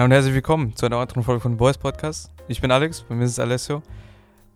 Hallo 0.00 0.06
und 0.06 0.12
herzlich 0.12 0.32
willkommen 0.32 0.74
zu 0.74 0.86
einer 0.86 0.96
weiteren 0.96 1.22
Folge 1.22 1.42
von 1.42 1.58
Boys 1.58 1.76
Podcast. 1.76 2.30
Ich 2.48 2.62
bin 2.62 2.70
Alex, 2.70 3.02
bei 3.02 3.14
mir 3.14 3.26
ist 3.26 3.38
Alessio. 3.38 3.82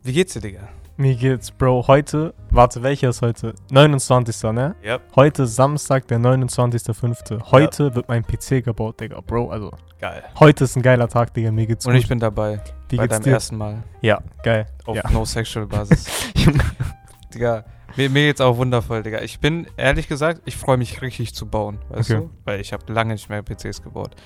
Wie 0.02 0.14
geht's 0.14 0.32
dir, 0.32 0.40
Digga? 0.40 0.60
Mir 0.96 1.14
geht's, 1.16 1.50
Bro. 1.50 1.86
Heute, 1.86 2.32
warte, 2.48 2.82
welcher 2.82 3.10
ist 3.10 3.20
heute? 3.20 3.54
29. 3.70 4.42
ne? 4.54 4.74
Ja. 4.82 5.00
Heute 5.14 5.46
Samstag, 5.46 6.08
der 6.08 6.16
29.05. 6.18 7.50
Heute 7.50 7.94
wird 7.94 8.08
mein 8.08 8.22
PC 8.24 8.64
gebaut, 8.64 8.98
Digga, 8.98 9.20
Bro. 9.20 9.50
Also, 9.50 9.70
Geil. 10.00 10.22
heute 10.40 10.64
ist 10.64 10.76
ein 10.76 10.82
geiler 10.82 11.10
Tag, 11.10 11.34
Digga. 11.34 11.52
Mir 11.52 11.66
geht's 11.66 11.84
Und 11.84 11.92
gut. 11.92 12.00
ich 12.00 12.08
bin 12.08 12.20
dabei. 12.20 12.62
Wie 12.88 12.96
bei 12.96 13.02
geht's 13.02 13.16
deinem 13.16 13.24
dir? 13.24 13.32
ersten 13.34 13.58
Mal. 13.58 13.82
Ja, 14.00 14.22
geil. 14.44 14.64
Auf 14.86 14.96
Ja. 14.96 15.10
No-Sexual-Basis. 15.10 16.06
Digga, 17.34 17.66
mir, 17.96 18.08
mir 18.08 18.28
geht's 18.28 18.40
auch 18.40 18.56
wundervoll, 18.56 19.02
Digga. 19.02 19.20
Ich 19.20 19.40
bin, 19.40 19.66
ehrlich 19.76 20.08
gesagt, 20.08 20.40
ich 20.46 20.56
freue 20.56 20.78
mich 20.78 21.02
richtig 21.02 21.34
zu 21.34 21.44
bauen, 21.44 21.80
weißt 21.90 22.12
Okay. 22.12 22.20
du? 22.22 22.30
Weil 22.46 22.60
ich 22.60 22.72
habe 22.72 22.90
lange 22.90 23.12
nicht 23.12 23.28
mehr 23.28 23.42
PCs 23.42 23.82
gebaut. 23.82 24.16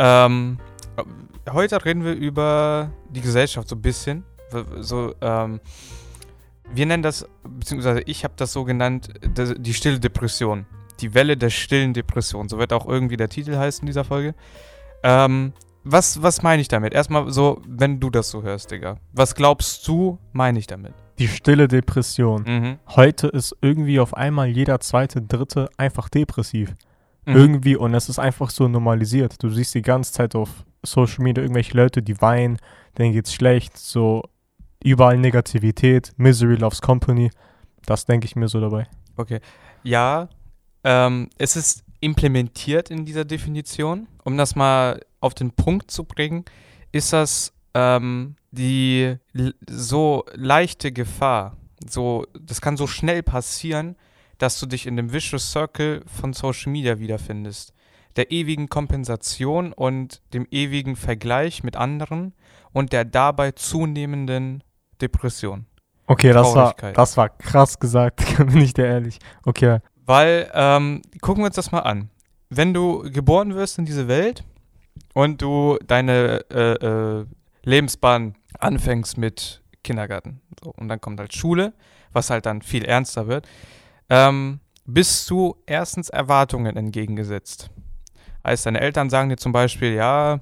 Ähm, 0.00 0.56
heute 1.52 1.84
reden 1.84 2.04
wir 2.04 2.14
über 2.14 2.90
die 3.10 3.20
Gesellschaft 3.20 3.68
so 3.68 3.76
ein 3.76 3.82
bisschen. 3.82 4.24
So, 4.80 5.14
ähm, 5.20 5.60
wir 6.72 6.86
nennen 6.86 7.02
das, 7.02 7.28
beziehungsweise 7.44 8.00
ich 8.06 8.24
habe 8.24 8.32
das 8.36 8.52
so 8.52 8.64
genannt, 8.64 9.10
die 9.22 9.74
stille 9.74 10.00
Depression. 10.00 10.64
Die 11.00 11.12
Welle 11.14 11.36
der 11.36 11.50
stillen 11.50 11.92
Depression. 11.92 12.48
So 12.48 12.58
wird 12.58 12.72
auch 12.72 12.86
irgendwie 12.86 13.18
der 13.18 13.28
Titel 13.28 13.56
heißen 13.56 13.84
dieser 13.84 14.04
Folge. 14.04 14.34
Ähm, 15.02 15.52
was, 15.84 16.22
was 16.22 16.42
meine 16.42 16.62
ich 16.62 16.68
damit? 16.68 16.94
Erstmal 16.94 17.30
so, 17.30 17.60
wenn 17.66 18.00
du 18.00 18.08
das 18.08 18.30
so 18.30 18.42
hörst, 18.42 18.70
Digga. 18.70 18.96
Was 19.12 19.34
glaubst 19.34 19.86
du, 19.86 20.18
meine 20.32 20.58
ich 20.58 20.66
damit? 20.66 20.94
Die 21.18 21.28
stille 21.28 21.68
Depression. 21.68 22.44
Mhm. 22.46 22.78
Heute 22.88 23.28
ist 23.28 23.54
irgendwie 23.60 24.00
auf 24.00 24.14
einmal 24.14 24.48
jeder 24.48 24.80
zweite, 24.80 25.20
dritte 25.20 25.68
einfach 25.76 26.08
depressiv. 26.08 26.74
Mhm. 27.30 27.36
Irgendwie, 27.36 27.76
und 27.76 27.94
es 27.94 28.08
ist 28.08 28.18
einfach 28.18 28.50
so 28.50 28.68
normalisiert. 28.68 29.42
Du 29.42 29.50
siehst 29.50 29.74
die 29.74 29.82
ganze 29.82 30.12
Zeit 30.12 30.34
auf 30.34 30.64
Social 30.84 31.22
Media 31.22 31.42
irgendwelche 31.42 31.76
Leute, 31.76 32.02
die 32.02 32.20
weinen, 32.20 32.58
denen 32.98 33.12
geht's 33.12 33.34
schlecht, 33.34 33.76
so 33.76 34.22
überall 34.82 35.18
Negativität, 35.18 36.12
Misery 36.16 36.56
loves 36.56 36.80
Company. 36.80 37.30
Das 37.86 38.06
denke 38.06 38.26
ich 38.26 38.36
mir 38.36 38.48
so 38.48 38.60
dabei. 38.60 38.88
Okay. 39.16 39.40
Ja, 39.82 40.28
ähm, 40.84 41.28
es 41.38 41.56
ist 41.56 41.84
implementiert 42.00 42.90
in 42.90 43.04
dieser 43.04 43.24
Definition. 43.24 44.08
Um 44.24 44.36
das 44.36 44.56
mal 44.56 45.00
auf 45.20 45.34
den 45.34 45.50
Punkt 45.50 45.90
zu 45.90 46.04
bringen, 46.04 46.44
ist 46.92 47.12
das 47.12 47.52
ähm, 47.74 48.36
die 48.50 49.16
so 49.68 50.24
leichte 50.34 50.92
Gefahr. 50.92 51.56
So, 51.88 52.26
das 52.38 52.60
kann 52.60 52.76
so 52.76 52.86
schnell 52.86 53.22
passieren, 53.22 53.96
dass 54.40 54.58
du 54.58 54.66
dich 54.66 54.86
in 54.86 54.96
dem 54.96 55.12
Vicious 55.12 55.52
Circle 55.52 56.02
von 56.06 56.32
Social 56.32 56.72
Media 56.72 56.98
wiederfindest. 56.98 57.74
Der 58.16 58.32
ewigen 58.32 58.68
Kompensation 58.68 59.72
und 59.72 60.22
dem 60.32 60.46
ewigen 60.50 60.96
Vergleich 60.96 61.62
mit 61.62 61.76
anderen 61.76 62.34
und 62.72 62.92
der 62.92 63.04
dabei 63.04 63.52
zunehmenden 63.52 64.64
Depression. 65.00 65.66
Okay, 66.06 66.32
das 66.32 66.54
war, 66.54 66.74
das 66.74 67.16
war 67.16 67.28
krass 67.28 67.78
gesagt, 67.78 68.36
bin 68.38 68.62
ich 68.62 68.74
dir 68.74 68.86
ehrlich. 68.86 69.18
Okay, 69.44 69.78
Weil, 70.06 70.50
ähm, 70.54 71.02
gucken 71.20 71.42
wir 71.42 71.46
uns 71.46 71.56
das 71.56 71.70
mal 71.70 71.80
an. 71.80 72.10
Wenn 72.48 72.74
du 72.74 73.02
geboren 73.12 73.54
wirst 73.54 73.78
in 73.78 73.84
diese 73.84 74.08
Welt 74.08 74.42
und 75.14 75.40
du 75.40 75.78
deine 75.86 76.44
äh, 76.50 76.72
äh, 76.84 77.26
Lebensbahn 77.62 78.34
anfängst 78.58 79.18
mit 79.18 79.62
Kindergarten 79.84 80.40
so, 80.64 80.72
und 80.76 80.88
dann 80.88 81.00
kommt 81.00 81.20
halt 81.20 81.34
Schule, 81.34 81.74
was 82.12 82.30
halt 82.30 82.46
dann 82.46 82.62
viel 82.62 82.84
ernster 82.84 83.28
wird, 83.28 83.46
ähm, 84.10 84.60
bist 84.84 85.30
du 85.30 85.56
erstens 85.66 86.08
Erwartungen 86.10 86.76
entgegengesetzt. 86.76 87.70
Heißt, 88.44 88.66
deine 88.66 88.80
Eltern 88.80 89.08
sagen 89.10 89.28
dir 89.28 89.36
zum 89.36 89.52
Beispiel, 89.52 89.94
ja, 89.94 90.40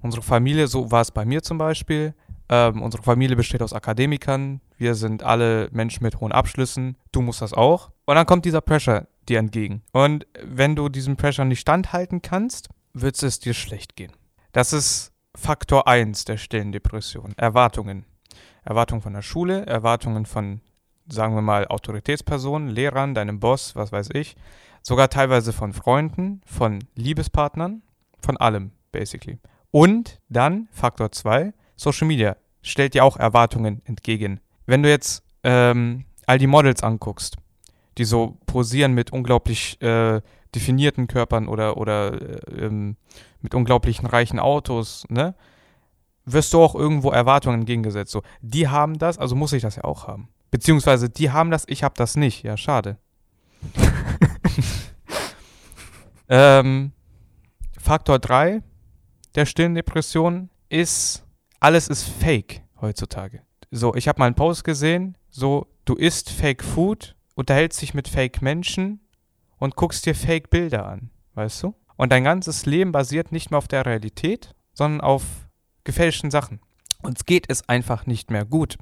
unsere 0.00 0.22
Familie, 0.22 0.66
so 0.66 0.90
war 0.90 1.02
es 1.02 1.10
bei 1.10 1.24
mir 1.24 1.42
zum 1.42 1.58
Beispiel, 1.58 2.14
ähm, 2.48 2.82
unsere 2.82 3.02
Familie 3.02 3.36
besteht 3.36 3.62
aus 3.62 3.72
Akademikern, 3.72 4.60
wir 4.78 4.94
sind 4.94 5.22
alle 5.22 5.68
Menschen 5.72 6.02
mit 6.02 6.20
hohen 6.20 6.32
Abschlüssen, 6.32 6.96
du 7.12 7.20
musst 7.20 7.42
das 7.42 7.52
auch. 7.52 7.90
Und 8.06 8.14
dann 8.14 8.26
kommt 8.26 8.44
dieser 8.44 8.60
Pressure 8.60 9.06
dir 9.28 9.38
entgegen. 9.38 9.82
Und 9.92 10.26
wenn 10.42 10.74
du 10.74 10.88
diesem 10.88 11.16
Pressure 11.16 11.44
nicht 11.44 11.60
standhalten 11.60 12.22
kannst, 12.22 12.68
wird 12.94 13.22
es 13.22 13.40
dir 13.40 13.54
schlecht 13.54 13.96
gehen. 13.96 14.12
Das 14.52 14.72
ist 14.72 15.12
Faktor 15.34 15.86
1 15.86 16.24
der 16.24 16.38
stillen 16.38 16.72
Depression. 16.72 17.34
Erwartungen. 17.36 18.06
Erwartungen 18.64 19.02
von 19.02 19.12
der 19.12 19.22
Schule, 19.22 19.66
Erwartungen 19.66 20.24
von, 20.24 20.60
sagen 21.08 21.34
wir 21.34 21.42
mal, 21.42 21.66
Autoritätspersonen, 21.66 22.68
Lehrern, 22.68 23.14
deinem 23.14 23.40
Boss, 23.40 23.76
was 23.76 23.92
weiß 23.92 24.10
ich. 24.14 24.36
Sogar 24.82 25.10
teilweise 25.10 25.52
von 25.52 25.72
Freunden, 25.72 26.40
von 26.46 26.84
Liebespartnern, 26.94 27.82
von 28.20 28.36
allem, 28.36 28.72
basically. 28.92 29.38
Und 29.70 30.20
dann 30.28 30.68
Faktor 30.72 31.12
2, 31.12 31.52
Social 31.76 32.06
Media 32.06 32.36
stellt 32.62 32.94
dir 32.94 33.04
auch 33.04 33.16
Erwartungen 33.16 33.82
entgegen. 33.84 34.40
Wenn 34.66 34.82
du 34.82 34.90
jetzt 34.90 35.22
ähm, 35.44 36.04
all 36.26 36.38
die 36.38 36.46
Models 36.46 36.82
anguckst, 36.82 37.36
die 37.96 38.04
so 38.04 38.38
posieren 38.46 38.92
mit 38.92 39.12
unglaublich 39.12 39.80
äh, 39.82 40.20
definierten 40.54 41.06
Körpern 41.06 41.48
oder, 41.48 41.76
oder 41.76 42.12
äh, 42.20 42.64
ähm, 42.64 42.96
mit 43.40 43.54
unglaublichen 43.54 44.06
reichen 44.06 44.38
Autos, 44.38 45.04
ne? 45.08 45.34
Wirst 46.24 46.52
du 46.52 46.60
auch 46.60 46.74
irgendwo 46.74 47.10
Erwartungen 47.10 47.60
entgegengesetzt. 47.60 48.12
So, 48.12 48.22
die 48.42 48.68
haben 48.68 48.98
das, 48.98 49.16
also 49.16 49.34
muss 49.34 49.54
ich 49.54 49.62
das 49.62 49.76
ja 49.76 49.84
auch 49.84 50.06
haben. 50.06 50.28
Beziehungsweise 50.50 51.10
die 51.10 51.30
haben 51.30 51.50
das, 51.50 51.64
ich 51.68 51.82
habe 51.82 51.94
das 51.96 52.16
nicht. 52.16 52.42
Ja, 52.42 52.56
schade. 52.56 52.98
ähm, 56.28 56.92
Faktor 57.78 58.18
3 58.18 58.62
der 59.38 59.46
stillen 59.46 59.76
Depression 59.76 60.50
ist, 60.68 61.24
alles 61.60 61.86
ist 61.86 62.02
fake 62.02 62.62
heutzutage. 62.80 63.42
So, 63.70 63.94
ich 63.94 64.08
habe 64.08 64.18
mal 64.18 64.26
einen 64.26 64.34
Post 64.34 64.64
gesehen, 64.64 65.16
so, 65.30 65.68
du 65.84 65.94
isst 65.94 66.30
Fake 66.30 66.64
Food, 66.64 67.14
unterhältst 67.36 67.80
dich 67.80 67.94
mit 67.94 68.08
Fake 68.08 68.42
Menschen 68.42 69.00
und 69.58 69.76
guckst 69.76 70.06
dir 70.06 70.14
Fake 70.14 70.50
Bilder 70.50 70.86
an, 70.86 71.10
weißt 71.34 71.62
du? 71.62 71.74
Und 71.96 72.10
dein 72.10 72.24
ganzes 72.24 72.66
Leben 72.66 72.90
basiert 72.90 73.30
nicht 73.30 73.50
mehr 73.50 73.58
auf 73.58 73.68
der 73.68 73.86
Realität, 73.86 74.54
sondern 74.72 75.00
auf 75.00 75.22
gefälschten 75.84 76.30
Sachen. 76.30 76.60
Uns 77.02 77.24
geht 77.24 77.44
es 77.48 77.68
einfach 77.68 78.06
nicht 78.06 78.30
mehr 78.30 78.44
gut. 78.44 78.76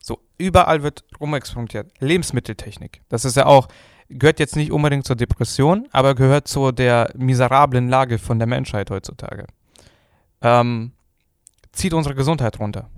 So, 0.00 0.20
überall 0.38 0.82
wird 0.82 1.04
rumexperimentiert. 1.20 1.92
Lebensmitteltechnik. 2.00 3.02
Das 3.08 3.24
ist 3.24 3.36
ja 3.36 3.46
auch, 3.46 3.68
gehört 4.08 4.40
jetzt 4.40 4.56
nicht 4.56 4.72
unbedingt 4.72 5.06
zur 5.06 5.16
Depression, 5.16 5.88
aber 5.92 6.14
gehört 6.14 6.48
zu 6.48 6.72
der 6.72 7.10
miserablen 7.16 7.88
Lage 7.88 8.18
von 8.18 8.38
der 8.38 8.48
Menschheit 8.48 8.90
heutzutage. 8.90 9.46
Ähm, 10.42 10.92
zieht 11.72 11.94
unsere 11.94 12.14
Gesundheit 12.14 12.58
runter. 12.58 12.90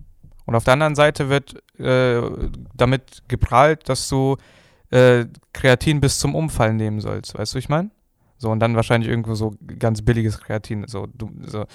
Und 0.47 0.55
auf 0.55 0.65
der 0.65 0.75
anderen 0.75 0.95
Seite 0.95 1.29
wird 1.29 1.57
äh, 1.79 2.21
damit 2.75 3.23
geprahlt, 3.29 3.89
dass 3.89 4.09
du 4.09 4.37
äh, 4.91 5.27
Kreatin 5.53 6.01
bis 6.01 6.19
zum 6.19 6.35
Umfallen 6.35 6.77
nehmen 6.77 7.01
sollst. 7.01 7.37
Weißt 7.37 7.55
du, 7.55 7.59
ich 7.59 7.69
meine? 7.69 7.91
So, 8.39 8.51
und 8.51 8.61
dann 8.61 8.77
wahrscheinlich 8.77 9.11
irgendwo 9.11 9.35
so 9.35 9.55
ganz 9.79 10.03
billiges 10.03 10.39
Kreatin. 10.41 10.87
So, 10.87 11.07
du, 11.07 11.31
so. 11.47 11.67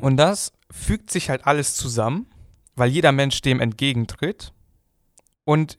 Und 0.00 0.16
das 0.16 0.52
fügt 0.70 1.10
sich 1.10 1.30
halt 1.30 1.46
alles 1.46 1.74
zusammen, 1.74 2.26
weil 2.76 2.90
jeder 2.90 3.12
Mensch 3.12 3.40
dem 3.40 3.60
entgegentritt. 3.60 4.52
Und 5.44 5.78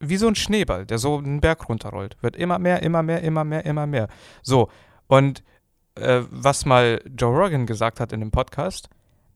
wie 0.00 0.16
so 0.16 0.26
ein 0.26 0.34
Schneeball, 0.34 0.84
der 0.84 0.98
so 0.98 1.18
einen 1.18 1.40
Berg 1.40 1.68
runterrollt, 1.68 2.16
wird 2.22 2.36
immer 2.36 2.58
mehr, 2.58 2.82
immer 2.82 3.02
mehr, 3.02 3.22
immer 3.22 3.44
mehr, 3.44 3.64
immer 3.64 3.86
mehr. 3.86 4.08
So, 4.42 4.68
und 5.06 5.42
äh, 5.94 6.22
was 6.30 6.64
mal 6.64 7.02
Joe 7.16 7.36
Rogan 7.36 7.66
gesagt 7.66 8.00
hat 8.00 8.12
in 8.12 8.20
dem 8.20 8.30
Podcast, 8.30 8.88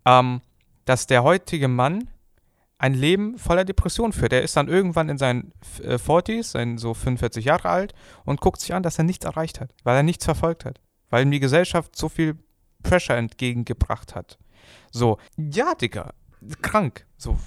ähm, 0.05 0.41
dass 0.84 1.06
der 1.06 1.22
heutige 1.22 1.69
Mann 1.69 2.09
ein 2.78 2.94
Leben 2.94 3.38
voller 3.38 3.65
Depression 3.65 4.12
führt. 4.12 4.33
Er 4.33 4.43
ist 4.43 4.56
dann 4.56 4.69
irgendwann 4.69 5.09
in 5.09 5.19
seinen 5.19 5.53
äh, 5.83 5.94
40s, 5.94 6.44
sein 6.44 6.78
so 6.78 6.94
45 6.94 7.44
Jahre 7.44 7.69
alt 7.69 7.94
und 8.25 8.41
guckt 8.41 8.61
sich 8.61 8.75
an, 8.75 8.83
dass 8.83 8.99
er 8.99 9.05
nichts 9.05 9.25
erreicht 9.25 9.61
hat, 9.61 9.73
weil 9.84 9.97
er 9.97 10.03
nichts 10.03 10.25
verfolgt 10.25 10.65
hat, 10.65 10.81
weil 11.11 11.23
ihm 11.23 11.31
die 11.31 11.41
Gesellschaft 11.41 11.97
so 11.97 12.09
viel 12.09 12.37
Pressure 12.83 13.17
entgegengebracht 13.17 14.15
hat. 14.15 14.38
So, 14.91 15.19
ja, 15.37 15.75
Digga, 15.75 16.12
krank. 16.62 17.06
So, 17.16 17.38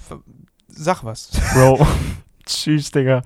sag 0.68 1.04
was. 1.04 1.30
Bro. 1.54 1.86
Tschüss, 2.44 2.90
Digga. 2.90 3.22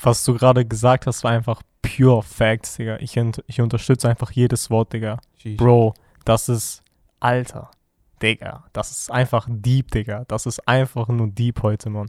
Was 0.00 0.24
du 0.24 0.34
gerade 0.34 0.64
gesagt 0.64 1.06
hast, 1.06 1.22
war 1.24 1.32
einfach 1.32 1.62
pure 1.82 2.22
Facts, 2.22 2.76
Digga. 2.76 2.98
Ich, 2.98 3.16
ich 3.46 3.60
unterstütze 3.60 4.08
einfach 4.08 4.30
jedes 4.32 4.70
Wort, 4.70 4.92
Digga. 4.92 5.18
Bro, 5.56 5.94
das 6.24 6.48
ist 6.48 6.82
Alter. 7.20 7.70
Digga, 8.22 8.64
das 8.72 8.90
ist 8.90 9.10
einfach 9.10 9.46
deep, 9.50 9.90
Digga. 9.90 10.24
Das 10.28 10.46
ist 10.46 10.66
einfach 10.66 11.08
nur 11.08 11.28
deep 11.28 11.62
heute, 11.62 11.90
Mann. 11.90 12.08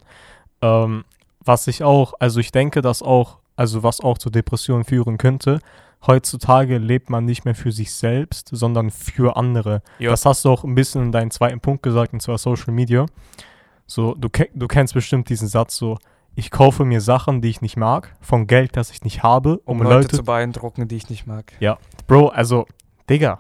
Ähm, 0.62 1.04
was 1.40 1.68
ich 1.68 1.84
auch, 1.84 2.14
also 2.20 2.40
ich 2.40 2.52
denke, 2.52 2.82
dass 2.82 3.02
auch, 3.02 3.40
also 3.56 3.84
was 3.84 4.02
auch 4.02 4.18
zu 4.18 4.30
Depressionen 4.30 4.84
führen 4.84 5.18
könnte, 5.18 5.60
heutzutage 6.08 6.78
lebt 6.78 7.10
man 7.10 7.26
nicht 7.26 7.46
mehr 7.46 7.56
für 7.56 7.72
sich 7.72 7.94
selbst, 7.94 8.50
sondern 8.52 8.92
für 8.92 9.36
andere. 9.36 9.82
Ja. 10.00 10.12
Das 10.12 10.26
hast 10.26 10.46
du 10.46 10.50
auch 10.50 10.64
ein 10.64 10.76
bisschen 10.76 11.04
in 11.04 11.12
deinem 11.12 11.32
zweiten 11.32 11.60
Punkt 11.60 11.84
gesagt, 11.84 12.14
und 12.14 12.22
zwar 12.22 12.38
Social 12.38 12.74
Media. 12.74 13.06
So, 13.88 14.16
du, 14.16 14.30
du 14.54 14.68
kennst 14.68 14.94
bestimmt 14.94 15.30
diesen 15.30 15.48
Satz 15.48 15.76
so, 15.76 15.98
ich 16.36 16.52
kaufe 16.52 16.84
mir 16.84 17.02
Sachen, 17.02 17.42
die 17.42 17.50
ich 17.50 17.62
nicht 17.62 17.78
mag, 17.78 18.16
von 18.20 18.48
Geld, 18.48 18.76
das 18.76 18.92
ich 18.92 19.04
nicht 19.04 19.24
habe, 19.24 19.62
um 19.66 19.80
um 19.80 19.84
Leute, 19.84 19.96
Leute 19.96 20.18
zu 20.18 20.24
beeindrucken, 20.24 20.88
die 20.88 20.98
ich 20.98 21.10
nicht 21.10 21.28
mag. 21.28 21.54
Bro, 22.08 22.28
also, 22.30 22.66
Digga, 23.10 23.40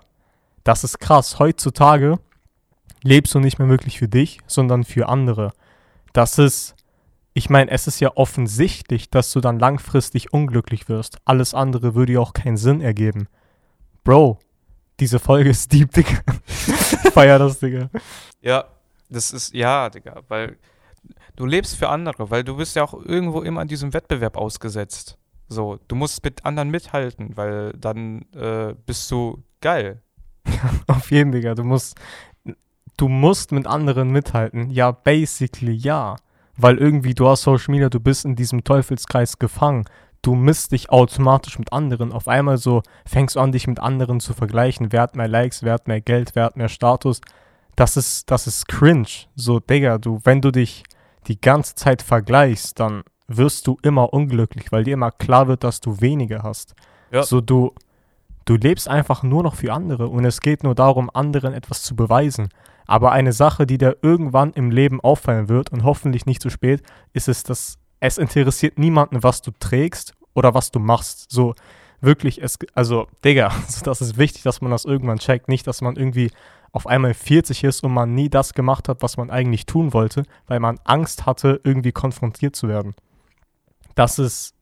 Das 0.65 0.83
ist 0.83 0.99
krass. 0.99 1.37
Heutzutage 1.39 2.19
lebst 3.03 3.33
du 3.35 3.39
nicht 3.39 3.59
mehr 3.59 3.69
wirklich 3.69 3.99
für 3.99 4.07
dich, 4.07 4.39
sondern 4.47 4.83
für 4.83 5.07
andere. 5.07 5.53
Das 6.11 6.39
ist, 6.39 6.74
ich 7.37 7.49
meine, 7.49 7.69
es 7.69 7.85
ist 7.85 7.99
ja 7.99 8.11
offensichtlich, 8.15 9.09
dass 9.09 9.29
du 9.33 9.41
dann 9.41 9.59
langfristig 9.59 10.31
unglücklich 10.31 10.87
wirst. 10.87 11.17
Alles 11.25 11.53
andere 11.53 11.93
würde 11.93 12.13
ja 12.13 12.21
auch 12.21 12.31
keinen 12.31 12.55
Sinn 12.55 12.79
ergeben. 12.79 13.27
Bro, 14.05 14.39
diese 15.01 15.19
Folge 15.19 15.49
ist 15.49 15.73
deep, 15.73 15.91
Digga. 15.91 16.21
Feier 17.11 17.37
das, 17.37 17.59
Digga. 17.59 17.89
Ja, 18.39 18.63
das 19.09 19.31
ist, 19.31 19.53
ja, 19.53 19.89
Digga, 19.89 20.21
weil 20.29 20.57
du 21.35 21.45
lebst 21.45 21.75
für 21.75 21.89
andere, 21.89 22.31
weil 22.31 22.45
du 22.45 22.55
bist 22.55 22.77
ja 22.77 22.85
auch 22.85 22.93
irgendwo 22.93 23.41
immer 23.41 23.59
an 23.59 23.67
diesem 23.67 23.93
Wettbewerb 23.93 24.37
ausgesetzt. 24.37 25.17
So, 25.49 25.77
du 25.89 25.95
musst 25.95 26.23
mit 26.23 26.45
anderen 26.45 26.69
mithalten, 26.69 27.35
weil 27.35 27.73
dann 27.73 28.21
äh, 28.33 28.73
bist 28.85 29.11
du 29.11 29.43
geil. 29.59 30.01
Auf 30.87 31.11
jeden, 31.11 31.33
Digga. 31.33 31.53
Du 31.53 31.65
musst, 31.65 31.99
du 32.95 33.09
musst 33.09 33.51
mit 33.51 33.67
anderen 33.67 34.11
mithalten. 34.11 34.69
Ja, 34.69 34.91
basically 34.91 35.73
ja. 35.73 36.15
Weil 36.57 36.77
irgendwie 36.77 37.13
du 37.13 37.27
hast 37.27 37.43
Social 37.43 37.71
Media, 37.71 37.89
du 37.89 37.99
bist 37.99 38.25
in 38.25 38.35
diesem 38.35 38.63
Teufelskreis 38.63 39.39
gefangen. 39.39 39.85
Du 40.21 40.35
misst 40.35 40.71
dich 40.71 40.89
automatisch 40.89 41.59
mit 41.59 41.71
anderen. 41.71 42.11
Auf 42.11 42.27
einmal 42.27 42.57
so 42.57 42.81
fängst 43.05 43.35
du 43.35 43.39
an, 43.39 43.51
dich 43.51 43.67
mit 43.67 43.79
anderen 43.79 44.19
zu 44.19 44.33
vergleichen. 44.33 44.91
Wer 44.91 45.01
hat 45.01 45.15
mehr 45.15 45.27
Likes, 45.27 45.63
wer 45.63 45.73
hat 45.73 45.87
mehr 45.87 46.01
Geld, 46.01 46.31
wer 46.33 46.45
hat 46.45 46.57
mehr 46.57 46.69
Status. 46.69 47.21
Das 47.75 47.97
ist, 47.97 48.31
das 48.31 48.47
ist 48.47 48.67
cringe. 48.67 49.07
So, 49.35 49.59
Digga, 49.59 49.97
du, 49.97 50.19
wenn 50.23 50.41
du 50.41 50.51
dich 50.51 50.83
die 51.27 51.39
ganze 51.39 51.75
Zeit 51.75 52.01
vergleichst, 52.01 52.79
dann 52.79 53.03
wirst 53.27 53.67
du 53.67 53.77
immer 53.81 54.13
unglücklich, 54.13 54.71
weil 54.71 54.83
dir 54.83 54.93
immer 54.93 55.11
klar 55.11 55.47
wird, 55.47 55.63
dass 55.63 55.81
du 55.81 55.99
weniger 56.01 56.43
hast. 56.43 56.73
Ja. 57.11 57.23
So, 57.23 57.41
du, 57.41 57.73
du 58.45 58.55
lebst 58.55 58.87
einfach 58.87 59.23
nur 59.23 59.43
noch 59.43 59.55
für 59.55 59.73
andere 59.73 60.07
und 60.07 60.25
es 60.25 60.41
geht 60.41 60.63
nur 60.63 60.75
darum, 60.75 61.09
anderen 61.13 61.53
etwas 61.53 61.81
zu 61.81 61.95
beweisen. 61.95 62.49
Aber 62.85 63.11
eine 63.11 63.33
Sache, 63.33 63.65
die 63.65 63.77
dir 63.77 63.97
irgendwann 64.01 64.51
im 64.53 64.71
Leben 64.71 65.01
auffallen 65.01 65.49
wird 65.49 65.71
und 65.71 65.83
hoffentlich 65.83 66.25
nicht 66.25 66.41
zu 66.41 66.49
spät, 66.49 66.83
ist 67.13 67.27
es, 67.27 67.43
dass 67.43 67.77
es 67.99 68.17
interessiert 68.17 68.77
niemanden, 68.77 69.23
was 69.23 69.41
du 69.41 69.51
trägst 69.59 70.13
oder 70.33 70.53
was 70.53 70.71
du 70.71 70.79
machst. 70.79 71.31
So 71.31 71.55
wirklich, 72.01 72.41
es, 72.41 72.59
also, 72.73 73.07
Digga, 73.23 73.51
das 73.83 74.01
ist 74.01 74.17
wichtig, 74.17 74.43
dass 74.43 74.61
man 74.61 74.71
das 74.71 74.85
irgendwann 74.85 75.19
checkt. 75.19 75.47
Nicht, 75.47 75.65
dass 75.67 75.81
man 75.81 75.95
irgendwie 75.95 76.31
auf 76.71 76.87
einmal 76.87 77.13
40 77.13 77.63
ist 77.63 77.83
und 77.83 77.93
man 77.93 78.13
nie 78.13 78.29
das 78.29 78.53
gemacht 78.53 78.89
hat, 78.89 79.01
was 79.01 79.17
man 79.17 79.29
eigentlich 79.29 79.65
tun 79.65 79.93
wollte, 79.93 80.23
weil 80.45 80.59
man 80.59 80.79
Angst 80.83 81.25
hatte, 81.25 81.61
irgendwie 81.63 81.93
konfrontiert 81.93 82.55
zu 82.55 82.67
werden. 82.67 82.95
Das 83.95 84.19
ist 84.19 84.53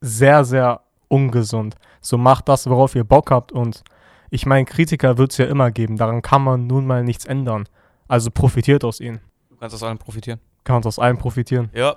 sehr, 0.00 0.44
sehr 0.44 0.80
ungesund. 1.06 1.76
So 2.00 2.18
macht 2.18 2.48
das, 2.48 2.68
worauf 2.68 2.96
ihr 2.96 3.04
Bock 3.04 3.30
habt 3.30 3.52
und 3.52 3.84
ich 4.30 4.46
meine, 4.46 4.64
Kritiker 4.64 5.18
wird 5.18 5.32
es 5.32 5.38
ja 5.38 5.46
immer 5.46 5.70
geben. 5.70 5.96
Daran 5.96 6.22
kann 6.22 6.42
man 6.42 6.66
nun 6.66 6.86
mal 6.86 7.02
nichts 7.02 7.24
ändern. 7.24 7.68
Also 8.08 8.30
profitiert 8.30 8.84
aus 8.84 9.00
ihnen. 9.00 9.20
Du 9.50 9.56
kannst 9.56 9.74
aus 9.74 9.82
allem 9.82 9.98
profitieren. 9.98 10.40
Kannst 10.64 10.86
aus 10.86 10.98
allem 10.98 11.18
profitieren. 11.18 11.70
Ja, 11.72 11.96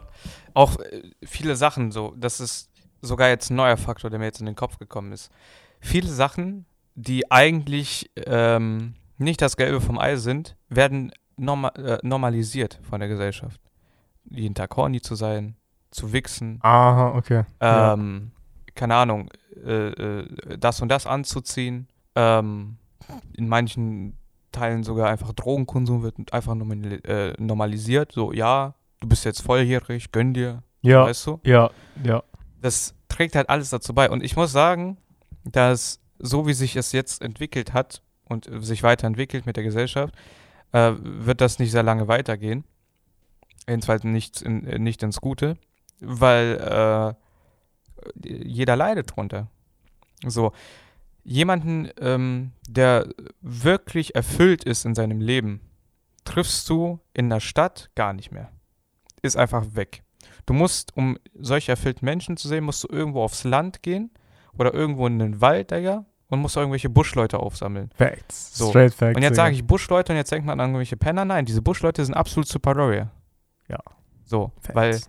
auch 0.53 0.79
äh, 0.79 1.03
viele 1.23 1.55
Sachen 1.55 1.91
so. 1.91 2.13
Das 2.17 2.39
ist 2.39 2.69
sogar 3.01 3.29
jetzt 3.29 3.49
ein 3.49 3.55
neuer 3.55 3.77
Faktor, 3.77 4.09
der 4.09 4.19
mir 4.19 4.25
jetzt 4.25 4.39
in 4.39 4.45
den 4.45 4.55
Kopf 4.55 4.79
gekommen 4.79 5.11
ist. 5.11 5.31
Viele 5.79 6.09
Sachen, 6.09 6.65
die 6.95 7.29
eigentlich 7.31 8.11
ähm, 8.15 8.95
nicht 9.17 9.41
das 9.41 9.57
Gelbe 9.57 9.81
vom 9.81 9.99
Ei 9.99 10.15
sind, 10.15 10.55
werden 10.69 11.11
norma 11.37 11.69
äh, 11.69 11.99
normalisiert 12.03 12.79
von 12.83 12.99
der 12.99 13.09
Gesellschaft. 13.09 13.59
Jeden 14.29 14.55
Tag 14.55 14.75
horny 14.75 15.01
zu 15.01 15.15
sein, 15.15 15.55
zu 15.91 16.13
wichsen. 16.13 16.59
Aha, 16.61 17.13
okay. 17.15 17.43
Ähm, 17.59 18.31
ja. 18.67 18.71
Keine 18.75 18.95
Ahnung, 18.95 19.29
äh, 19.65 19.89
äh, 19.89 20.57
das 20.57 20.81
und 20.81 20.89
das 20.89 21.05
anzuziehen. 21.05 21.87
Ähm, 22.15 22.77
in 23.33 23.47
manchen 23.47 24.17
Teilen 24.51 24.83
sogar 24.83 25.09
einfach 25.09 25.33
Drogenkonsum 25.33 26.03
wird 26.03 26.31
einfach 26.31 26.55
äh, 26.55 27.33
normalisiert. 27.37 28.11
So, 28.11 28.31
ja, 28.31 28.75
du 28.99 29.07
bist 29.07 29.25
jetzt 29.25 29.41
volljährig, 29.41 30.11
gönn 30.11 30.33
dir. 30.33 30.63
Ja. 30.81 31.05
Weißt 31.05 31.25
du? 31.27 31.39
Ja, 31.43 31.71
ja. 32.03 32.23
Das 32.61 32.93
trägt 33.09 33.35
halt 33.35 33.49
alles 33.49 33.69
dazu 33.69 33.93
bei. 33.93 34.09
Und 34.09 34.23
ich 34.23 34.35
muss 34.35 34.51
sagen, 34.51 34.97
dass 35.43 35.99
so 36.19 36.47
wie 36.47 36.53
sich 36.53 36.75
es 36.75 36.91
jetzt 36.91 37.21
entwickelt 37.21 37.73
hat 37.73 38.01
und 38.25 38.49
sich 38.63 38.83
weiterentwickelt 38.83 39.45
mit 39.45 39.57
der 39.57 39.63
Gesellschaft, 39.63 40.15
äh, 40.71 40.93
wird 40.97 41.41
das 41.41 41.59
nicht 41.59 41.71
sehr 41.71 41.83
lange 41.83 42.07
weitergehen. 42.07 42.63
Jedenfalls 43.67 44.03
nicht, 44.03 44.41
in, 44.41 44.59
nicht 44.83 45.03
ins 45.03 45.21
Gute, 45.21 45.57
weil 45.99 47.15
äh, 48.15 48.27
jeder 48.27 48.75
leidet 48.75 49.15
drunter. 49.15 49.47
So, 50.25 50.51
jemanden, 51.23 51.89
ähm, 51.99 52.51
der 52.67 53.07
wirklich 53.41 54.15
erfüllt 54.15 54.63
ist 54.63 54.85
in 54.85 54.95
seinem 54.95 55.21
Leben, 55.21 55.61
triffst 56.25 56.69
du 56.69 56.99
in 57.13 57.29
der 57.29 57.39
Stadt 57.39 57.89
gar 57.95 58.13
nicht 58.13 58.31
mehr. 58.31 58.51
Ist 59.21 59.37
einfach 59.37 59.75
weg. 59.75 60.03
Du 60.45 60.53
musst, 60.53 60.95
um 60.97 61.17
solche 61.33 61.71
erfüllten 61.71 62.05
Menschen 62.05 62.37
zu 62.37 62.47
sehen, 62.47 62.63
musst 62.63 62.83
du 62.83 62.87
irgendwo 62.89 63.23
aufs 63.23 63.43
Land 63.43 63.81
gehen 63.81 64.11
oder 64.57 64.73
irgendwo 64.73 65.07
in 65.07 65.19
den 65.19 65.41
Wald, 65.41 65.71
Digga, 65.71 66.05
und 66.27 66.39
musst 66.39 66.57
irgendwelche 66.57 66.89
Buschleute 66.89 67.39
aufsammeln. 67.39 67.89
Facts. 67.95 68.57
So. 68.57 68.69
Straight 68.69 68.93
Facts. 68.93 69.15
Und 69.15 69.23
jetzt 69.23 69.35
sage 69.35 69.55
ich 69.55 69.65
Buschleute 69.65 70.11
und 70.13 70.17
jetzt 70.17 70.31
denkt 70.31 70.45
man 70.45 70.59
an 70.59 70.69
irgendwelche 70.69 70.97
Penner. 70.97 71.25
Nein, 71.25 71.45
diese 71.45 71.61
Buschleute 71.61 72.03
sind 72.03 72.13
absolut 72.13 72.47
superior. 72.47 73.11
Ja. 73.69 73.79
So, 74.25 74.51
Facts. 74.59 74.75
weil 74.75 74.99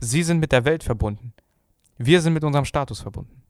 sie 0.00 0.22
sind 0.22 0.38
mit 0.38 0.52
der 0.52 0.64
Welt 0.64 0.84
verbunden. 0.84 1.32
Wir 1.96 2.20
sind 2.20 2.34
mit 2.34 2.44
unserem 2.44 2.64
Status 2.64 3.00
verbunden. 3.00 3.42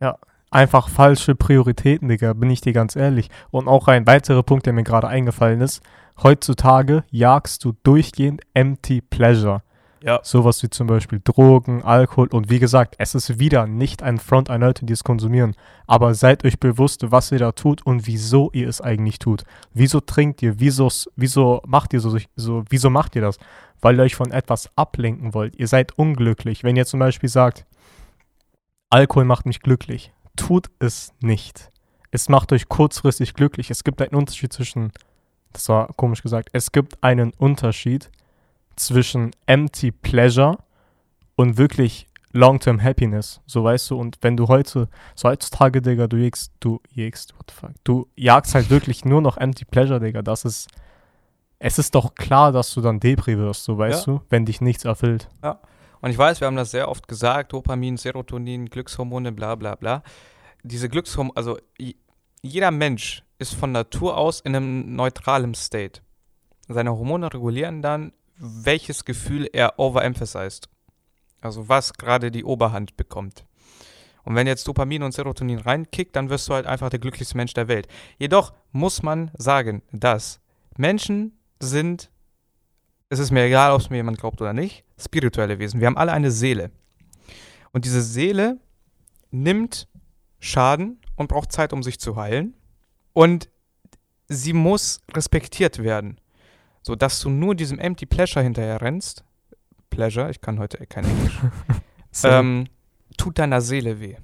Ja, 0.00 0.18
einfach 0.50 0.88
falsche 0.88 1.34
Prioritäten, 1.34 2.08
Digga, 2.08 2.32
bin 2.32 2.50
ich 2.50 2.60
dir 2.60 2.72
ganz 2.72 2.96
ehrlich. 2.96 3.28
Und 3.50 3.68
auch 3.68 3.88
ein 3.88 4.06
weiterer 4.06 4.42
Punkt, 4.42 4.66
der 4.66 4.72
mir 4.72 4.84
gerade 4.84 5.08
eingefallen 5.08 5.60
ist. 5.60 5.82
Heutzutage 6.22 7.04
jagst 7.10 7.64
du 7.64 7.72
durchgehend 7.82 8.42
Empty 8.54 9.00
Pleasure. 9.00 9.62
Ja. 10.02 10.20
Sowas 10.22 10.62
wie 10.62 10.70
zum 10.70 10.86
Beispiel 10.86 11.20
Drogen, 11.22 11.82
Alkohol 11.82 12.28
und 12.28 12.48
wie 12.48 12.58
gesagt, 12.58 12.94
es 12.98 13.14
ist 13.14 13.38
wieder 13.38 13.66
nicht 13.66 14.02
ein 14.02 14.18
Front 14.18 14.48
an 14.48 14.62
Leute, 14.62 14.86
die 14.86 14.94
es 14.94 15.04
konsumieren. 15.04 15.54
Aber 15.86 16.14
seid 16.14 16.44
euch 16.44 16.58
bewusst, 16.58 17.10
was 17.10 17.30
ihr 17.32 17.38
da 17.38 17.52
tut 17.52 17.84
und 17.84 18.06
wieso 18.06 18.50
ihr 18.52 18.68
es 18.68 18.80
eigentlich 18.80 19.18
tut. 19.18 19.44
Wieso 19.74 20.00
trinkt 20.00 20.42
ihr? 20.42 20.58
Wieso, 20.58 20.88
wieso 21.16 21.60
macht 21.66 21.92
ihr 21.92 22.00
so, 22.00 22.16
so? 22.34 22.64
Wieso 22.70 22.88
macht 22.88 23.14
ihr 23.14 23.22
das? 23.22 23.38
Weil 23.82 23.98
ihr 23.98 24.04
euch 24.04 24.14
von 24.14 24.30
etwas 24.30 24.70
ablenken 24.74 25.34
wollt. 25.34 25.56
Ihr 25.56 25.68
seid 25.68 25.98
unglücklich. 25.98 26.64
Wenn 26.64 26.76
ihr 26.76 26.86
zum 26.86 27.00
Beispiel 27.00 27.28
sagt, 27.28 27.66
Alkohol 28.88 29.24
macht 29.26 29.44
mich 29.44 29.60
glücklich, 29.60 30.12
tut 30.40 30.70
es 30.78 31.12
nicht. 31.20 31.70
Es 32.10 32.28
macht 32.28 32.52
euch 32.52 32.68
kurzfristig 32.68 33.34
glücklich. 33.34 33.70
Es 33.70 33.84
gibt 33.84 34.00
einen 34.00 34.14
Unterschied 34.14 34.52
zwischen, 34.52 34.90
das 35.52 35.68
war 35.68 35.88
komisch 35.94 36.22
gesagt, 36.22 36.48
es 36.52 36.72
gibt 36.72 37.02
einen 37.02 37.32
Unterschied 37.34 38.10
zwischen 38.74 39.32
empty 39.46 39.92
pleasure 39.92 40.56
und 41.36 41.58
wirklich 41.58 42.08
long-term 42.32 42.82
happiness. 42.82 43.42
So 43.46 43.62
weißt 43.64 43.90
du, 43.90 43.98
und 43.98 44.16
wenn 44.22 44.36
du 44.36 44.48
heute, 44.48 44.88
so 45.14 45.28
heutzutage, 45.28 45.82
Digga, 45.82 46.06
du 46.06 46.16
jägst, 46.16 46.52
du 46.60 46.80
jägst, 46.90 47.34
what 47.36 47.50
the 47.50 47.54
fuck, 47.54 47.74
du 47.84 48.08
jagst 48.16 48.54
halt 48.54 48.70
wirklich 48.70 49.04
nur 49.04 49.20
noch 49.20 49.36
empty 49.36 49.66
pleasure, 49.66 50.00
Digga, 50.00 50.22
das 50.22 50.46
ist, 50.46 50.68
es 51.58 51.78
ist 51.78 51.94
doch 51.94 52.14
klar, 52.14 52.50
dass 52.52 52.72
du 52.72 52.80
dann 52.80 52.98
Depri 52.98 53.36
wirst, 53.36 53.64
so 53.64 53.76
weißt 53.76 54.06
ja. 54.06 54.14
du, 54.14 54.20
wenn 54.30 54.46
dich 54.46 54.62
nichts 54.62 54.86
erfüllt. 54.86 55.28
Ja. 55.42 55.60
Und 56.00 56.10
ich 56.10 56.18
weiß, 56.18 56.40
wir 56.40 56.46
haben 56.46 56.56
das 56.56 56.70
sehr 56.70 56.88
oft 56.88 57.08
gesagt, 57.08 57.52
Dopamin, 57.52 57.96
Serotonin, 57.96 58.66
Glückshormone, 58.66 59.32
bla 59.32 59.54
bla 59.54 59.74
bla 59.74 60.02
diese 60.62 60.88
Glückshormone, 60.88 61.36
also 61.36 61.58
jeder 62.42 62.70
Mensch 62.70 63.22
ist 63.38 63.54
von 63.54 63.72
Natur 63.72 64.16
aus 64.16 64.40
in 64.40 64.54
einem 64.54 64.94
neutralen 64.94 65.54
State. 65.54 66.02
Seine 66.68 66.92
Hormone 66.92 67.32
regulieren 67.32 67.82
dann, 67.82 68.12
welches 68.36 69.04
Gefühl 69.04 69.48
er 69.52 69.78
overemphasized. 69.78 70.68
Also 71.40 71.68
was 71.68 71.94
gerade 71.94 72.30
die 72.30 72.44
Oberhand 72.44 72.96
bekommt. 72.96 73.44
Und 74.24 74.34
wenn 74.34 74.46
jetzt 74.46 74.68
Dopamin 74.68 75.02
und 75.02 75.12
Serotonin 75.12 75.58
reinkickt, 75.58 76.14
dann 76.14 76.28
wirst 76.28 76.48
du 76.48 76.54
halt 76.54 76.66
einfach 76.66 76.90
der 76.90 76.98
glücklichste 76.98 77.36
Mensch 77.36 77.54
der 77.54 77.68
Welt. 77.68 77.88
Jedoch 78.18 78.52
muss 78.72 79.02
man 79.02 79.30
sagen, 79.36 79.82
dass 79.92 80.40
Menschen 80.76 81.38
sind, 81.58 82.10
es 83.08 83.18
ist 83.18 83.30
mir 83.30 83.44
egal, 83.44 83.72
ob 83.72 83.80
es 83.80 83.90
mir 83.90 83.96
jemand 83.96 84.18
glaubt 84.18 84.40
oder 84.40 84.52
nicht, 84.52 84.84
spirituelle 85.00 85.58
Wesen. 85.58 85.80
Wir 85.80 85.86
haben 85.86 85.96
alle 85.96 86.12
eine 86.12 86.30
Seele. 86.30 86.70
Und 87.72 87.84
diese 87.84 88.02
Seele 88.02 88.58
nimmt 89.30 89.88
Schaden 90.38 90.98
und 91.16 91.28
braucht 91.28 91.52
Zeit, 91.52 91.72
um 91.72 91.82
sich 91.82 92.00
zu 92.00 92.16
heilen. 92.16 92.54
Und 93.12 93.48
sie 94.28 94.52
muss 94.52 95.00
respektiert 95.12 95.82
werden. 95.82 96.20
So 96.82 96.96
dass 96.96 97.20
du 97.20 97.28
nur 97.28 97.54
diesem 97.54 97.78
Empty 97.78 98.06
Pleasure 98.06 98.42
hinterher 98.42 98.80
rennst. 98.80 99.24
Pleasure, 99.90 100.30
ich 100.30 100.40
kann 100.40 100.58
heute 100.58 100.86
kein 100.86 101.04
Englisch. 101.04 101.38
ähm, 102.24 102.66
tut 103.16 103.38
deiner 103.38 103.60
Seele 103.60 104.00
weh. 104.00 104.16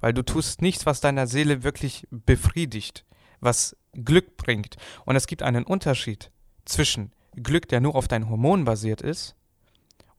Weil 0.00 0.12
du 0.12 0.22
tust 0.22 0.60
nichts, 0.60 0.86
was 0.86 1.00
deiner 1.00 1.26
Seele 1.26 1.62
wirklich 1.62 2.06
befriedigt, 2.10 3.04
was 3.40 3.76
Glück 3.92 4.36
bringt. 4.36 4.76
Und 5.04 5.16
es 5.16 5.26
gibt 5.26 5.42
einen 5.42 5.64
Unterschied 5.64 6.30
zwischen 6.64 7.12
Glück, 7.36 7.68
der 7.68 7.80
nur 7.80 7.94
auf 7.94 8.08
deinen 8.08 8.28
Hormonen 8.28 8.64
basiert 8.64 9.00
ist, 9.00 9.36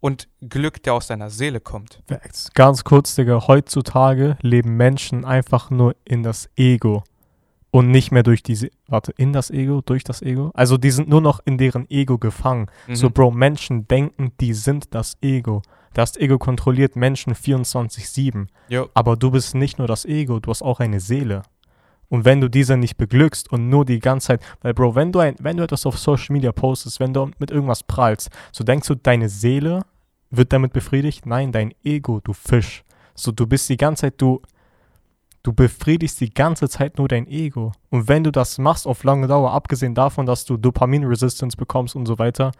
und 0.05 0.27
Glück, 0.47 0.83
der 0.83 0.93
aus 0.93 1.07
deiner 1.07 1.31
Seele 1.31 1.59
kommt. 1.59 2.03
Ganz 2.53 2.83
kurz, 2.83 3.15
Digga, 3.15 3.47
heutzutage 3.47 4.37
leben 4.39 4.77
Menschen 4.77 5.25
einfach 5.25 5.71
nur 5.71 5.95
in 6.05 6.21
das 6.21 6.47
Ego 6.55 7.03
und 7.71 7.89
nicht 7.89 8.11
mehr 8.11 8.21
durch 8.21 8.43
diese, 8.43 8.69
warte, 8.87 9.13
in 9.17 9.33
das 9.33 9.49
Ego, 9.49 9.81
durch 9.81 10.03
das 10.03 10.21
Ego. 10.21 10.51
Also 10.53 10.77
die 10.77 10.91
sind 10.91 11.09
nur 11.09 11.21
noch 11.21 11.39
in 11.45 11.57
deren 11.57 11.89
Ego 11.89 12.19
gefangen. 12.19 12.67
Mhm. 12.85 12.95
So, 12.95 13.09
Bro, 13.09 13.31
Menschen 13.31 13.87
denken, 13.87 14.31
die 14.39 14.53
sind 14.53 14.93
das 14.93 15.15
Ego. 15.23 15.63
Das 15.95 16.15
Ego 16.17 16.37
kontrolliert 16.37 16.95
Menschen 16.95 17.33
24-7. 17.33 18.45
Aber 18.93 19.15
du 19.15 19.31
bist 19.31 19.55
nicht 19.55 19.79
nur 19.79 19.87
das 19.87 20.05
Ego, 20.05 20.39
du 20.39 20.51
hast 20.51 20.61
auch 20.61 20.81
eine 20.81 20.99
Seele. 20.99 21.41
Und 22.09 22.25
wenn 22.25 22.41
du 22.41 22.47
diese 22.47 22.77
nicht 22.77 22.97
beglückst 22.97 23.51
und 23.51 23.69
nur 23.69 23.85
die 23.85 23.99
ganze 23.99 24.27
Zeit, 24.27 24.41
weil 24.61 24.75
Bro, 24.75 24.93
wenn 24.93 25.11
du 25.11 25.17
ein, 25.17 25.35
wenn 25.39 25.57
du 25.57 25.63
etwas 25.63 25.87
auf 25.87 25.97
Social 25.97 26.33
Media 26.33 26.51
postest, 26.51 26.99
wenn 26.99 27.11
du 27.11 27.31
mit 27.39 27.49
irgendwas 27.49 27.81
prallst, 27.81 28.29
so 28.51 28.63
denkst 28.63 28.87
du, 28.87 28.93
deine 28.93 29.29
Seele 29.29 29.81
wird 30.37 30.53
damit 30.53 30.73
befriedigt? 30.73 31.25
Nein, 31.25 31.51
dein 31.51 31.73
Ego, 31.83 32.19
du 32.19 32.33
Fisch. 32.33 32.83
So, 33.13 33.31
du 33.31 33.47
bist 33.47 33.69
die 33.69 33.77
ganze 33.77 34.01
Zeit, 34.01 34.15
du, 34.21 34.41
du 35.43 35.53
befriedigst 35.53 36.19
die 36.19 36.33
ganze 36.33 36.67
Zeit 36.69 36.97
nur 36.97 37.07
dein 37.07 37.27
Ego. 37.27 37.71
Und 37.89 38.07
wenn 38.07 38.23
du 38.23 38.31
das 38.31 38.57
machst 38.57 38.87
auf 38.87 39.03
lange 39.03 39.27
Dauer, 39.27 39.51
abgesehen 39.51 39.95
davon, 39.95 40.25
dass 40.25 40.45
du 40.45 40.57
Dopamin-Resistance 40.57 41.55
bekommst 41.57 41.95
und 41.95 42.05
so 42.05 42.19
weiter, 42.19 42.51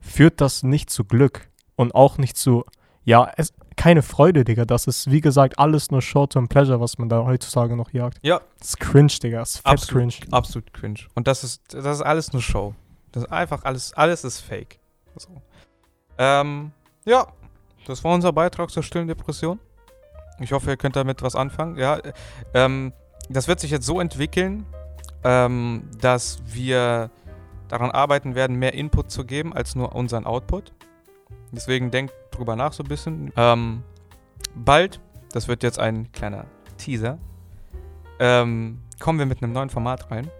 führt 0.00 0.40
das 0.40 0.62
nicht 0.62 0.90
zu 0.90 1.04
Glück 1.04 1.48
und 1.74 1.94
auch 1.94 2.18
nicht 2.18 2.36
zu, 2.36 2.64
ja, 3.04 3.30
es, 3.36 3.52
keine 3.76 4.02
Freude, 4.02 4.44
Digga. 4.44 4.64
Das 4.64 4.86
ist, 4.86 5.10
wie 5.10 5.20
gesagt, 5.20 5.58
alles 5.58 5.90
nur 5.90 6.00
Short-Term 6.00 6.48
Pleasure, 6.48 6.80
was 6.80 6.98
man 6.98 7.08
da 7.08 7.24
heutzutage 7.24 7.76
noch 7.76 7.92
jagt. 7.92 8.18
Ja. 8.22 8.40
Das 8.58 8.68
ist 8.68 8.80
cringe, 8.80 9.12
Digga. 9.22 9.40
Das 9.40 9.56
ist 9.56 9.56
fett 9.58 9.66
absolut, 9.66 10.12
cringe. 10.12 10.32
Absolut 10.32 10.72
cringe. 10.72 11.00
Und 11.14 11.28
das 11.28 11.44
ist, 11.44 11.74
das 11.74 11.98
ist 11.98 12.02
alles 12.02 12.32
nur 12.32 12.42
Show. 12.42 12.74
Das 13.12 13.24
ist 13.24 13.32
einfach 13.32 13.64
alles, 13.64 13.92
alles 13.94 14.24
ist 14.24 14.40
fake. 14.40 14.78
So. 15.16 15.28
Ähm, 16.18 16.72
ja, 17.06 17.26
das 17.86 18.04
war 18.04 18.12
unser 18.12 18.32
Beitrag 18.32 18.70
zur 18.70 18.82
stillen 18.82 19.08
Depression. 19.08 19.58
Ich 20.40 20.52
hoffe, 20.52 20.70
ihr 20.70 20.76
könnt 20.76 20.96
damit 20.96 21.22
was 21.22 21.34
anfangen. 21.34 21.78
Ja, 21.78 21.98
ähm, 22.52 22.92
das 23.30 23.48
wird 23.48 23.60
sich 23.60 23.70
jetzt 23.70 23.86
so 23.86 24.00
entwickeln, 24.00 24.66
ähm, 25.24 25.88
dass 26.00 26.42
wir 26.44 27.10
daran 27.68 27.90
arbeiten 27.90 28.34
werden, 28.34 28.56
mehr 28.56 28.74
Input 28.74 29.10
zu 29.10 29.24
geben 29.24 29.54
als 29.54 29.74
nur 29.74 29.94
unseren 29.94 30.26
Output. 30.26 30.72
Deswegen 31.52 31.90
denkt 31.90 32.12
drüber 32.32 32.54
nach 32.54 32.72
so 32.72 32.82
ein 32.82 32.88
bisschen. 32.88 33.32
Ähm, 33.36 33.82
bald, 34.54 35.00
das 35.32 35.48
wird 35.48 35.62
jetzt 35.62 35.78
ein 35.78 36.12
kleiner 36.12 36.44
Teaser, 36.76 37.18
ähm, 38.18 38.82
kommen 39.00 39.18
wir 39.18 39.26
mit 39.26 39.42
einem 39.42 39.52
neuen 39.52 39.70
Format 39.70 40.10
rein. 40.10 40.30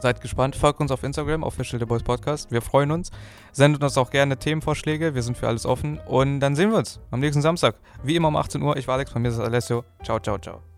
Seid 0.00 0.20
gespannt. 0.20 0.54
Folgt 0.54 0.80
uns 0.80 0.90
auf 0.90 1.02
Instagram, 1.02 1.42
Official 1.42 1.80
The 1.80 1.86
Boys 1.86 2.02
Podcast. 2.02 2.50
Wir 2.52 2.62
freuen 2.62 2.90
uns. 2.90 3.10
Sendet 3.52 3.82
uns 3.82 3.98
auch 3.98 4.10
gerne 4.10 4.36
Themenvorschläge. 4.36 5.14
Wir 5.14 5.22
sind 5.22 5.36
für 5.36 5.48
alles 5.48 5.66
offen. 5.66 5.98
Und 6.06 6.40
dann 6.40 6.54
sehen 6.54 6.70
wir 6.70 6.78
uns 6.78 7.00
am 7.10 7.20
nächsten 7.20 7.42
Samstag. 7.42 7.76
Wie 8.02 8.16
immer 8.16 8.28
um 8.28 8.36
18 8.36 8.62
Uhr. 8.62 8.76
Ich 8.76 8.86
war 8.86 8.94
Alex, 8.94 9.12
bei 9.12 9.20
mir 9.20 9.28
ist 9.28 9.40
Alessio. 9.40 9.84
Ciao, 10.04 10.20
ciao, 10.20 10.38
ciao. 10.38 10.77